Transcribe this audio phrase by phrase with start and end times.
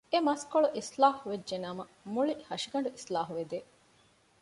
[0.11, 3.59] އެ މަސްކޮޅު އިސްލާޙު ވެއްޖެ ނަމަ މުޅި ހަށިގަނޑު އިސްލާޙު ވެދޭ